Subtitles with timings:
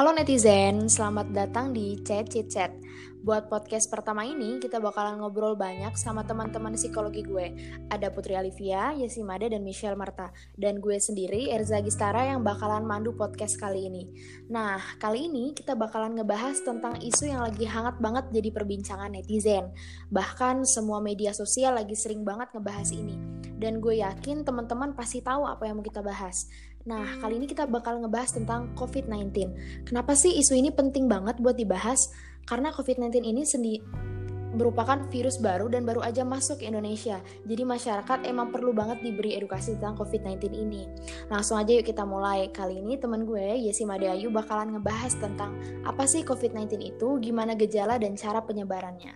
[0.00, 2.72] Halo netizen, selamat datang di Chat Chit Chat.
[3.20, 7.52] Buat podcast pertama ini, kita bakalan ngobrol banyak sama teman-teman psikologi gue.
[7.92, 10.32] Ada Putri Alivia, Yesimada, dan Michelle Marta.
[10.56, 14.08] Dan gue sendiri, Erza Gistara, yang bakalan mandu podcast kali ini.
[14.48, 19.68] Nah, kali ini kita bakalan ngebahas tentang isu yang lagi hangat banget jadi perbincangan netizen.
[20.08, 23.20] Bahkan semua media sosial lagi sering banget ngebahas ini.
[23.60, 26.48] Dan gue yakin teman-teman pasti tahu apa yang mau kita bahas.
[26.88, 29.52] Nah, kali ini kita bakal ngebahas tentang COVID-19.
[29.84, 32.08] Kenapa sih isu ini penting banget buat dibahas?
[32.48, 33.76] Karena COVID-19 ini sendi
[34.50, 37.22] merupakan virus baru dan baru aja masuk ke Indonesia.
[37.46, 40.88] Jadi masyarakat emang perlu banget diberi edukasi tentang COVID-19 ini.
[41.30, 42.50] Langsung aja yuk kita mulai.
[42.50, 45.54] Kali ini temen gue, Yesi Madayu, bakalan ngebahas tentang
[45.86, 49.14] apa sih COVID-19 itu, gimana gejala dan cara penyebarannya.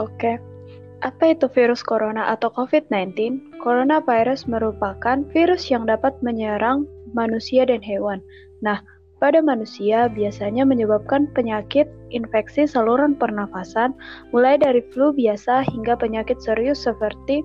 [0.00, 0.40] Oke,
[1.04, 3.12] apa itu virus corona atau COVID-19?
[3.60, 8.24] Coronavirus merupakan virus yang dapat menyerang manusia dan hewan.
[8.64, 8.80] Nah,
[9.20, 13.92] pada manusia biasanya menyebabkan penyakit infeksi saluran pernafasan,
[14.32, 17.44] mulai dari flu biasa hingga penyakit serius seperti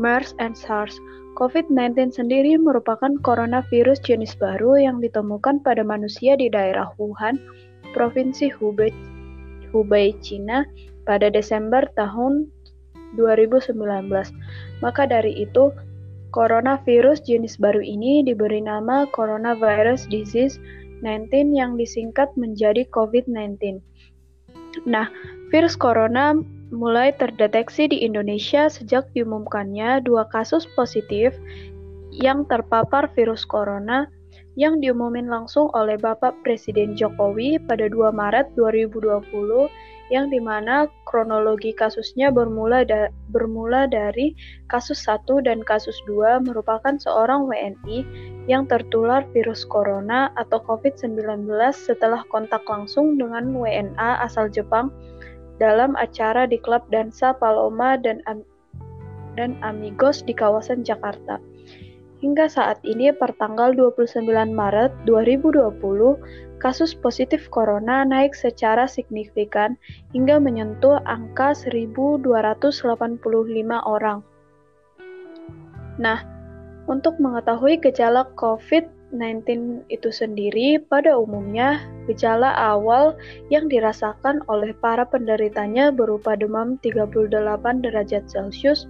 [0.00, 0.96] MERS dan SARS.
[1.36, 7.36] COVID-19 sendiri merupakan coronavirus jenis baru yang ditemukan pada manusia di daerah Wuhan,
[7.92, 8.92] Provinsi Hubei,
[9.70, 10.64] Hubei China
[11.10, 12.46] pada Desember tahun
[13.18, 13.74] 2019.
[14.78, 15.74] Maka dari itu,
[16.30, 20.62] coronavirus jenis baru ini diberi nama Coronavirus Disease
[21.02, 23.82] 19 yang disingkat menjadi COVID-19.
[24.86, 25.10] Nah,
[25.50, 26.38] virus corona
[26.70, 31.34] mulai terdeteksi di Indonesia sejak diumumkannya dua kasus positif
[32.14, 34.06] yang terpapar virus corona
[34.54, 39.10] yang diumumin langsung oleh Bapak Presiden Jokowi pada 2 Maret 2020
[40.10, 44.34] yang di mana kronologi kasusnya bermula, da bermula dari
[44.66, 48.02] kasus 1 dan kasus 2 merupakan seorang WNI
[48.50, 54.90] yang tertular virus corona atau COVID-19 setelah kontak langsung dengan WNA asal Jepang
[55.62, 58.42] dalam acara di klub dansa Paloma dan, Am
[59.38, 61.38] dan Amigos di kawasan Jakarta.
[62.20, 69.80] Hingga saat ini pertanggal 29 Maret 2020, kasus positif corona naik secara signifikan
[70.12, 72.20] hingga menyentuh angka 1.285
[73.88, 74.20] orang.
[75.96, 76.20] Nah,
[76.88, 83.16] untuk mengetahui gejala COVID-19 itu sendiri, pada umumnya gejala awal
[83.48, 88.84] yang dirasakan oleh para penderitanya berupa demam 38 derajat Celcius,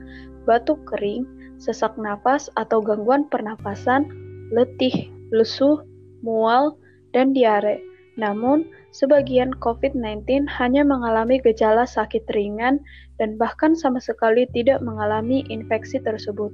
[0.47, 1.27] batuk kering,
[1.61, 4.09] sesak napas atau gangguan pernafasan,
[4.55, 5.85] letih, lesu,
[6.25, 6.75] mual,
[7.17, 7.81] dan diare.
[8.19, 12.83] Namun, sebagian COVID-19 hanya mengalami gejala sakit ringan
[13.17, 16.53] dan bahkan sama sekali tidak mengalami infeksi tersebut.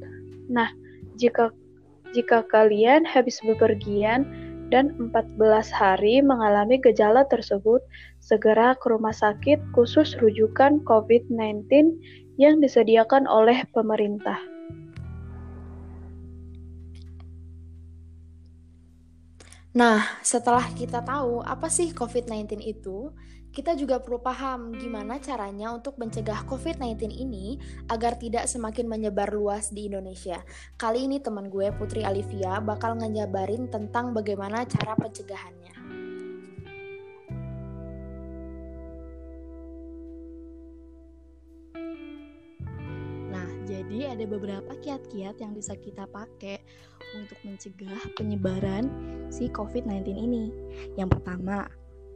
[0.52, 0.70] Nah,
[1.16, 1.50] jika
[2.14, 4.24] jika kalian habis bepergian
[4.70, 5.38] dan 14
[5.70, 7.82] hari mengalami gejala tersebut,
[8.22, 11.66] segera ke rumah sakit khusus rujukan COVID-19
[12.38, 14.55] yang disediakan oleh pemerintah.
[19.76, 23.12] Nah, setelah kita tahu apa sih COVID-19 itu,
[23.52, 27.60] kita juga perlu paham gimana caranya untuk mencegah COVID-19 ini
[27.92, 30.40] agar tidak semakin menyebar luas di Indonesia.
[30.80, 35.65] Kali ini teman gue Putri Alivia bakal ngejabarin tentang bagaimana cara pencegahannya.
[43.96, 46.60] Jadi ada beberapa kiat-kiat yang bisa kita pakai
[47.16, 48.92] untuk mencegah penyebaran
[49.32, 50.52] si COVID-19 ini.
[51.00, 51.64] Yang pertama,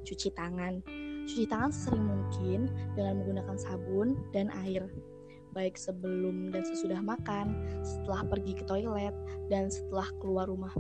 [0.04, 0.84] cuci tangan.
[1.24, 2.68] Cuci tangan sesering mungkin
[3.00, 4.92] dengan menggunakan sabun dan air,
[5.56, 9.16] baik sebelum dan sesudah makan, setelah pergi ke toilet,
[9.48, 10.76] dan setelah keluar rumah.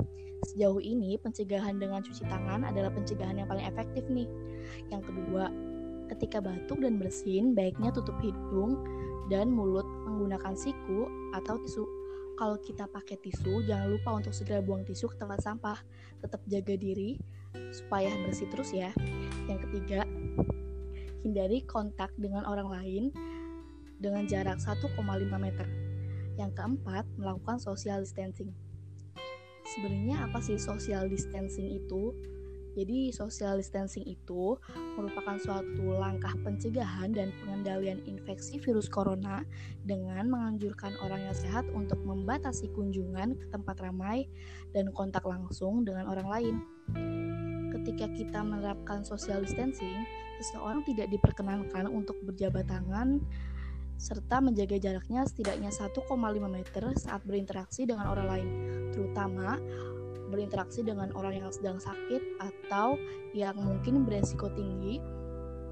[0.52, 4.28] Sejauh ini, pencegahan dengan cuci tangan adalah pencegahan yang paling efektif nih.
[4.92, 5.48] Yang kedua,
[6.12, 8.84] ketika batuk dan bersin, baiknya tutup hidung
[9.32, 9.86] dan mulut
[10.30, 11.82] menggunakan siku atau tisu
[12.38, 15.76] kalau kita pakai tisu, jangan lupa untuk segera buang tisu ke tempat sampah.
[16.22, 17.18] Tetap jaga diri
[17.74, 18.94] supaya bersih terus ya.
[19.50, 20.06] Yang ketiga,
[21.26, 23.04] hindari kontak dengan orang lain
[23.98, 24.96] dengan jarak 1,5
[25.36, 25.68] meter.
[26.38, 28.54] Yang keempat, melakukan social distancing.
[29.76, 32.14] Sebenarnya apa sih social distancing itu?
[32.78, 34.54] Jadi, social distancing itu
[34.94, 39.42] merupakan suatu langkah pencegahan dan pengendalian infeksi virus corona
[39.82, 44.30] dengan menganjurkan orang yang sehat untuk membatasi kunjungan ke tempat ramai
[44.70, 46.54] dan kontak langsung dengan orang lain.
[47.70, 50.04] Ketika kita menerapkan social distancing,
[50.42, 53.22] seseorang tidak diperkenankan untuk berjabat tangan
[54.00, 56.08] serta menjaga jaraknya setidaknya 1,5
[56.48, 58.48] meter saat berinteraksi dengan orang lain,
[58.96, 59.60] terutama
[60.30, 62.96] berinteraksi dengan orang yang sedang sakit atau
[63.34, 65.02] yang mungkin beresiko tinggi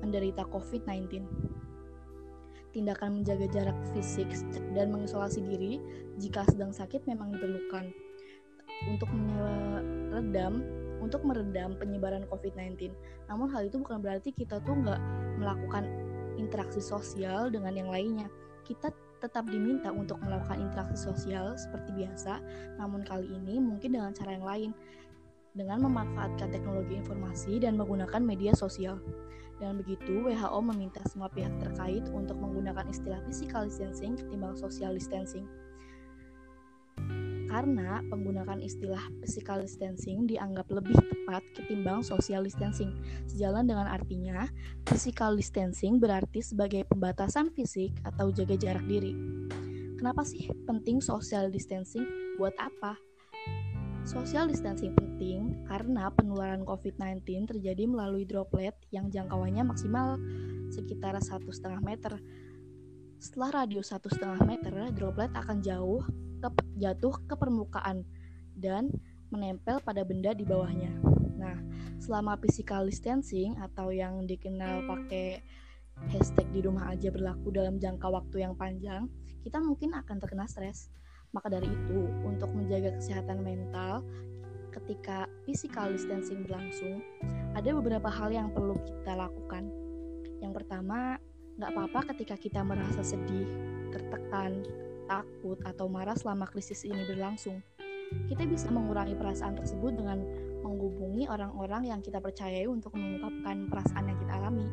[0.02, 1.25] menderita COVID-19.
[2.75, 4.28] Tindakan menjaga jarak fisik
[4.76, 5.81] dan mengisolasi diri
[6.20, 7.90] jika sedang sakit memang diperlukan
[8.87, 10.62] untuk meredam
[10.99, 12.90] untuk meredam penyebaran COVID-19.
[13.31, 15.00] Namun hal itu bukan berarti kita tuh nggak
[15.38, 15.87] melakukan
[16.38, 18.26] interaksi sosial dengan yang lainnya.
[18.66, 22.40] Kita tetap diminta untuk melakukan interaksi sosial seperti biasa,
[22.78, 24.70] namun kali ini mungkin dengan cara yang lain,
[25.52, 29.02] dengan memanfaatkan teknologi informasi dan menggunakan media sosial.
[29.58, 35.50] Dan begitu, WHO meminta semua pihak terkait untuk menggunakan istilah physical distancing ketimbang social distancing
[37.48, 42.92] karena penggunaan istilah physical distancing dianggap lebih tepat ketimbang social distancing.
[43.24, 44.44] Sejalan dengan artinya,
[44.84, 49.16] physical distancing berarti sebagai pembatasan fisik atau jaga jarak diri.
[49.98, 52.06] Kenapa sih penting social distancing?
[52.38, 52.94] Buat apa?
[54.06, 60.16] Social distancing penting karena penularan COVID-19 terjadi melalui droplet yang jangkauannya maksimal
[60.70, 62.14] sekitar satu setengah meter.
[63.18, 66.06] Setelah radius satu setengah meter, droplet akan jauh
[66.38, 66.49] ke,
[66.79, 68.06] jatuh ke permukaan
[68.58, 68.90] dan
[69.29, 70.90] menempel pada benda di bawahnya.
[71.38, 71.56] Nah,
[72.00, 75.43] selama physical distancing atau yang dikenal pakai
[76.11, 79.11] hashtag di rumah aja berlaku dalam jangka waktu yang panjang,
[79.43, 80.90] kita mungkin akan terkena stres.
[81.35, 84.00] Maka dari itu, untuk menjaga kesehatan mental
[84.73, 87.05] ketika physical distancing berlangsung,
[87.52, 89.69] ada beberapa hal yang perlu kita lakukan.
[90.40, 91.19] Yang pertama,
[91.58, 93.44] nggak apa-apa ketika kita merasa sedih,
[93.90, 94.62] tertekan,
[95.08, 97.64] takut, atau marah selama krisis ini berlangsung.
[98.28, 100.20] Kita bisa mengurangi perasaan tersebut dengan
[100.60, 104.69] menghubungi orang-orang yang kita percayai untuk mengungkapkan perasaan yang kita alami.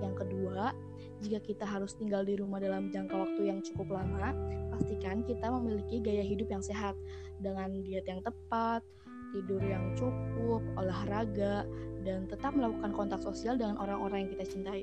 [0.00, 0.76] Yang kedua,
[1.24, 4.36] jika kita harus tinggal di rumah dalam jangka waktu yang cukup lama,
[4.76, 6.92] pastikan kita memiliki gaya hidup yang sehat
[7.40, 8.84] dengan diet yang tepat,
[9.32, 11.64] tidur yang cukup, olahraga,
[12.04, 14.82] dan tetap melakukan kontak sosial dengan orang-orang yang kita cintai.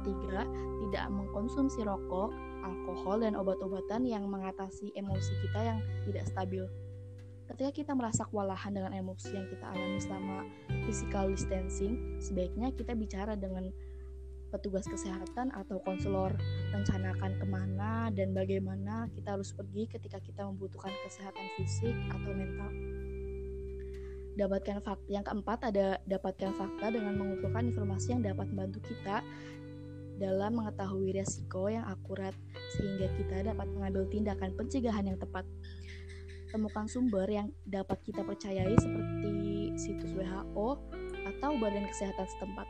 [0.00, 0.48] Ketiga,
[0.88, 2.32] tidak mengkonsumsi rokok,
[2.64, 6.64] alkohol, dan obat-obatan yang mengatasi emosi kita yang tidak stabil.
[7.50, 10.46] Ketika kita merasa kewalahan dengan emosi yang kita alami selama
[10.86, 13.74] physical distancing, sebaiknya kita bicara dengan
[14.54, 16.34] petugas kesehatan atau konselor,
[16.74, 22.70] rencanakan ke mana dan bagaimana kita harus pergi ketika kita membutuhkan kesehatan fisik atau mental.
[24.38, 29.26] Dapatkan fakta yang keempat ada dapatkan fakta dengan mengumpulkan informasi yang dapat membantu kita
[30.20, 32.36] dalam mengetahui resiko yang akurat
[32.76, 35.48] sehingga kita dapat mengambil tindakan pencegahan yang tepat.
[36.52, 40.68] Temukan sumber yang dapat kita percayai seperti situs WHO
[41.24, 42.68] atau Badan Kesehatan setempat.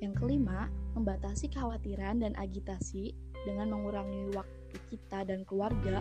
[0.00, 3.12] Yang kelima, membatasi kekhawatiran dan agitasi
[3.44, 6.00] dengan mengurangi waktu kita dan keluarga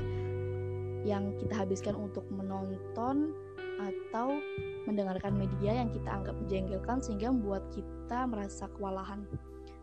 [1.05, 3.35] yang kita habiskan untuk menonton
[3.75, 4.39] atau
[4.87, 9.25] mendengarkan media yang kita anggap menjengkelkan sehingga membuat kita merasa kewalahan.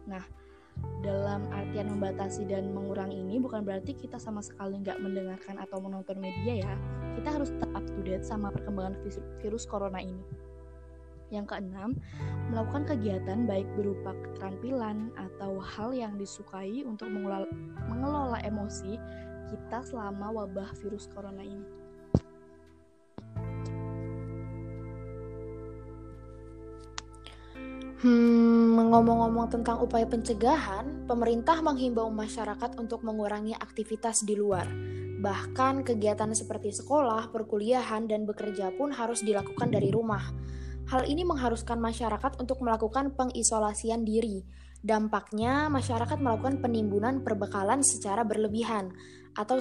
[0.06, 0.22] Nah,
[1.02, 6.19] dalam artian membatasi dan mengurangi ini bukan berarti kita sama sekali nggak mendengarkan atau menonton
[6.19, 6.75] media ya.
[7.19, 8.96] Kita harus tetap up to date sama perkembangan
[9.43, 10.22] virus corona ini.
[11.32, 11.96] Yang keenam,
[12.53, 17.48] melakukan kegiatan baik berupa keterampilan atau hal yang disukai untuk mengelola,
[17.88, 19.00] mengelola emosi
[19.48, 21.69] kita selama wabah virus corona ini.
[28.03, 28.61] Hmm,
[28.93, 34.69] ngomong-ngomong tentang upaya pencegahan, pemerintah menghimbau masyarakat untuk mengurangi aktivitas di luar.
[35.17, 40.20] Bahkan kegiatan seperti sekolah, perkuliahan, dan bekerja pun harus dilakukan dari rumah.
[40.93, 44.44] Hal ini mengharuskan masyarakat untuk melakukan pengisolasian diri.
[44.84, 48.93] Dampaknya, masyarakat melakukan penimbunan perbekalan secara berlebihan,
[49.32, 49.56] atau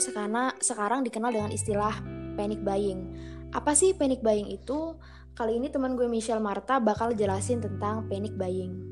[0.59, 2.03] sekarang dikenal dengan istilah
[2.35, 3.15] panic buying.
[3.55, 4.99] Apa sih panic buying itu?
[5.31, 8.91] Kali ini teman gue Michelle Marta bakal jelasin tentang panic buying.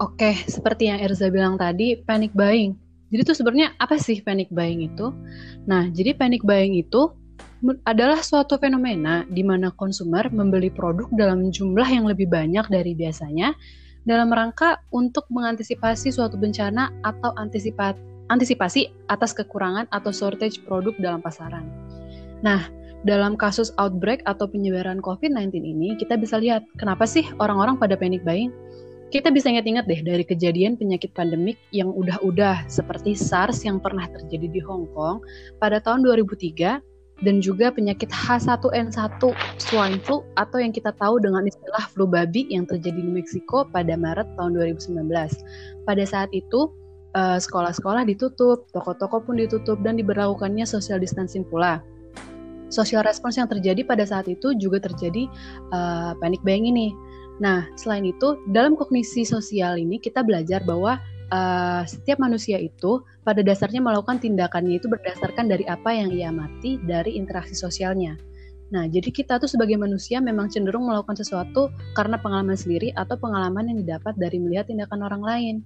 [0.00, 2.72] Oke, seperti yang Erza bilang tadi, panic buying.
[3.12, 5.12] Jadi itu sebenarnya apa sih panic buying itu?
[5.68, 7.12] Nah, jadi panic buying itu
[7.84, 13.52] adalah suatu fenomena di mana konsumer membeli produk dalam jumlah yang lebih banyak dari biasanya
[14.08, 21.18] dalam rangka untuk mengantisipasi suatu bencana atau antisipasi antisipasi atas kekurangan atau shortage produk dalam
[21.20, 21.66] pasaran.
[22.40, 22.70] Nah,
[23.02, 28.22] dalam kasus outbreak atau penyebaran COVID-19 ini, kita bisa lihat kenapa sih orang-orang pada panic
[28.22, 28.54] buying.
[29.10, 34.46] Kita bisa ingat-ingat deh dari kejadian penyakit pandemik yang udah-udah seperti SARS yang pernah terjadi
[34.46, 35.18] di Hong Kong
[35.58, 36.78] pada tahun 2003
[37.26, 39.18] dan juga penyakit H1N1
[39.58, 43.98] swine flu atau yang kita tahu dengan istilah flu babi yang terjadi di Meksiko pada
[43.98, 45.02] Maret tahun 2019.
[45.84, 46.70] Pada saat itu,
[47.18, 51.82] eh, sekolah-sekolah ditutup, toko-toko pun ditutup dan diberlakukannya social distancing pula.
[52.70, 55.26] Social response yang terjadi pada saat itu juga terjadi
[55.74, 56.94] uh, panic buying ini.
[57.40, 61.00] Nah, selain itu, dalam kognisi sosial ini kita belajar bahwa
[61.32, 66.76] uh, setiap manusia itu pada dasarnya melakukan tindakannya itu berdasarkan dari apa yang ia amati
[66.84, 68.20] dari interaksi sosialnya.
[68.70, 73.66] Nah, jadi kita tuh sebagai manusia memang cenderung melakukan sesuatu karena pengalaman sendiri atau pengalaman
[73.66, 75.56] yang didapat dari melihat tindakan orang lain.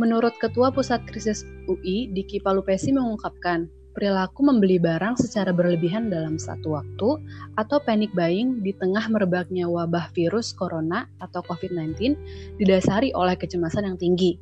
[0.00, 6.78] Menurut Ketua Pusat Krisis UI, Diki Palupesi mengungkapkan, perilaku membeli barang secara berlebihan dalam satu
[6.78, 7.18] waktu
[7.58, 12.14] atau panic buying di tengah merebaknya wabah virus corona atau COVID-19
[12.62, 14.38] didasari oleh kecemasan yang tinggi.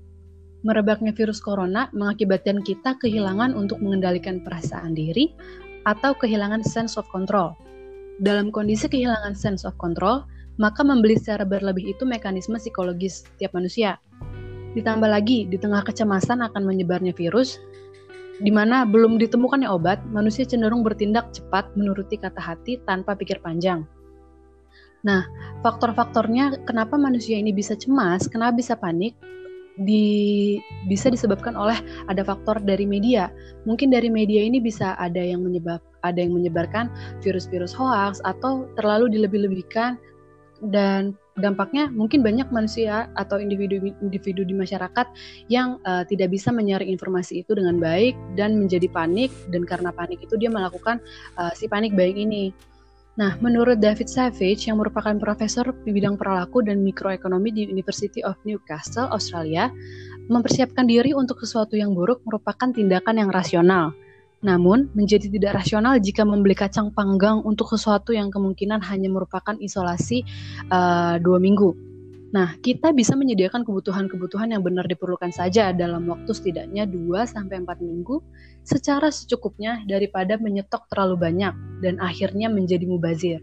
[0.60, 5.32] Merebaknya virus corona mengakibatkan kita kehilangan untuk mengendalikan perasaan diri
[5.88, 7.56] atau kehilangan sense of control.
[8.20, 10.28] Dalam kondisi kehilangan sense of control,
[10.60, 13.96] maka membeli secara berlebih itu mekanisme psikologis setiap manusia.
[14.76, 17.56] Ditambah lagi, di tengah kecemasan akan menyebarnya virus,
[18.40, 23.88] di mana belum ditemukannya obat, manusia cenderung bertindak cepat menuruti kata hati tanpa pikir panjang.
[25.06, 25.24] Nah,
[25.62, 29.14] faktor-faktornya kenapa manusia ini bisa cemas, kenapa bisa panik,
[29.76, 30.56] di,
[30.88, 31.76] bisa disebabkan oleh
[32.08, 33.28] ada faktor dari media.
[33.68, 36.88] Mungkin dari media ini bisa ada yang menyebab ada yang menyebarkan
[37.20, 39.98] virus-virus hoax atau terlalu dilebih-lebihkan
[40.70, 45.06] dan dampaknya mungkin banyak manusia atau individu-individu di masyarakat
[45.52, 50.24] yang uh, tidak bisa menyaring informasi itu dengan baik dan menjadi panik dan karena panik
[50.24, 50.98] itu dia melakukan
[51.36, 52.56] uh, si panik baik ini.
[53.16, 58.36] Nah, menurut David Savage yang merupakan profesor di bidang perilaku dan mikroekonomi di University of
[58.44, 59.72] Newcastle, Australia,
[60.28, 63.96] mempersiapkan diri untuk sesuatu yang buruk merupakan tindakan yang rasional
[64.44, 70.22] namun, menjadi tidak rasional jika membeli kacang panggang untuk sesuatu yang kemungkinan hanya merupakan isolasi
[70.68, 71.72] uh, dua minggu.
[72.36, 77.46] Nah, kita bisa menyediakan kebutuhan-kebutuhan yang benar diperlukan saja dalam waktu setidaknya 2-4
[77.80, 78.20] minggu
[78.60, 83.40] secara secukupnya daripada menyetok terlalu banyak dan akhirnya menjadi mubazir.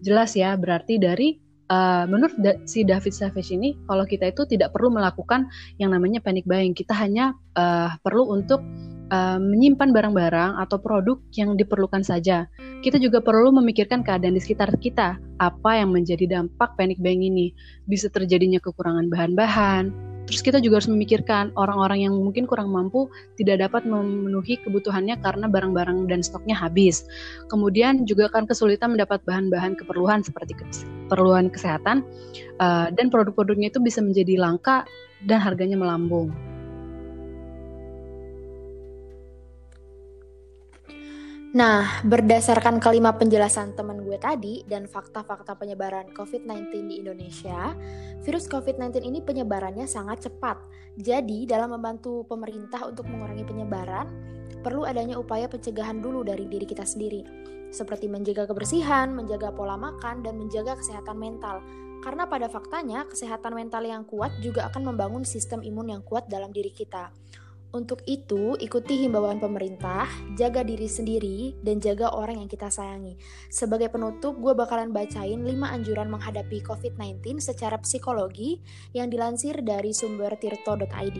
[0.00, 1.36] Jelas ya, berarti dari
[1.68, 6.22] uh, menurut da si David Savage ini, kalau kita itu tidak perlu melakukan yang namanya
[6.22, 8.62] panic buying, kita hanya uh, perlu untuk
[9.10, 12.46] uh, menyimpan barang-barang atau produk yang diperlukan saja.
[12.80, 15.20] Kita juga perlu memikirkan keadaan di sekitar kita.
[15.36, 17.52] Apa yang menjadi dampak panic buying ini?
[17.84, 19.92] Bisa terjadinya kekurangan bahan-bahan.
[20.30, 25.50] Terus kita juga harus memikirkan orang-orang yang mungkin kurang mampu tidak dapat memenuhi kebutuhannya karena
[25.50, 27.02] barang-barang dan stoknya habis.
[27.50, 32.06] Kemudian juga akan kesulitan mendapat bahan-bahan keperluan seperti keperluan kesehatan
[32.62, 34.86] uh, dan produk-produknya itu bisa menjadi langka
[35.26, 36.30] dan harganya melambung.
[41.50, 47.74] Nah, berdasarkan kelima penjelasan teman gue tadi dan fakta-fakta penyebaran COVID-19 di Indonesia,
[48.22, 50.62] virus COVID-19 ini penyebarannya sangat cepat.
[50.94, 54.06] Jadi, dalam membantu pemerintah untuk mengurangi penyebaran,
[54.62, 57.26] perlu adanya upaya pencegahan dulu dari diri kita sendiri,
[57.74, 61.66] seperti menjaga kebersihan, menjaga pola makan, dan menjaga kesehatan mental.
[61.98, 66.54] Karena pada faktanya, kesehatan mental yang kuat juga akan membangun sistem imun yang kuat dalam
[66.54, 67.10] diri kita.
[67.70, 73.14] Untuk itu, ikuti himbauan pemerintah, jaga diri sendiri, dan jaga orang yang kita sayangi.
[73.46, 78.58] Sebagai penutup, gue bakalan bacain 5 anjuran menghadapi COVID-19 secara psikologi
[78.90, 81.18] yang dilansir dari sumber tirto.id.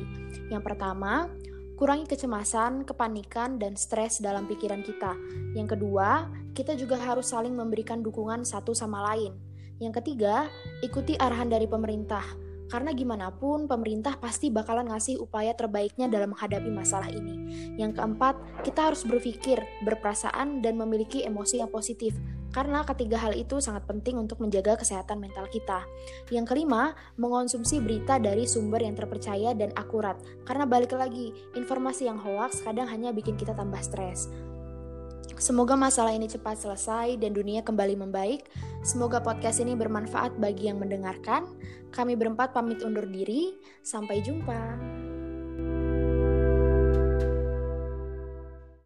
[0.50, 1.30] Yang pertama,
[1.78, 5.14] kurangi kecemasan, kepanikan, dan stres dalam pikiran kita.
[5.54, 9.38] Yang kedua, kita juga harus saling memberikan dukungan satu sama lain.
[9.78, 10.50] Yang ketiga,
[10.83, 16.70] ikuti arahan dari pemerintah karena gimana pun pemerintah pasti bakalan ngasih upaya terbaiknya dalam menghadapi
[16.70, 17.50] masalah ini.
[17.74, 22.14] Yang keempat, kita harus berpikir, berperasaan, dan memiliki emosi yang positif.
[22.50, 25.86] Karena ketiga hal itu sangat penting untuk menjaga kesehatan mental kita.
[26.34, 30.18] Yang kelima, mengonsumsi berita dari sumber yang terpercaya dan akurat.
[30.46, 34.30] Karena balik lagi, informasi yang hoax kadang hanya bikin kita tambah stres.
[35.40, 38.52] Semoga masalah ini cepat selesai dan dunia kembali membaik.
[38.85, 41.49] Semoga podcast ini bermanfaat bagi yang mendengarkan.
[41.97, 43.56] Kami berempat pamit undur diri.
[43.80, 44.76] Sampai jumpa.